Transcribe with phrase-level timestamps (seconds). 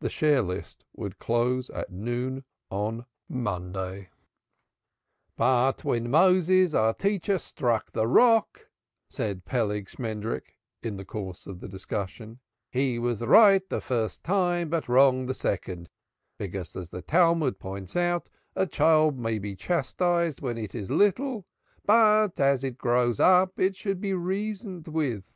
[0.00, 4.08] The share list would close at noon on Monday.
[5.36, 8.70] "But when Moses, our teacher, struck the rock,"
[9.10, 14.70] said Peleg Shmendrik, in the course of the discussion, "he was right the first time
[14.70, 15.90] but wrong the second,
[16.38, 21.44] because as the Talmud points out, a child may be chastised when it is little,
[21.84, 25.26] but as it grows up it should be reasoned with."